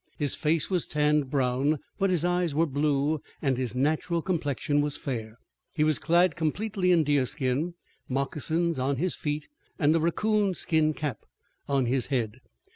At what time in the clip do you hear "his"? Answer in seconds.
0.17-0.33, 2.09-2.25, 3.55-3.75, 8.95-9.13, 11.85-12.07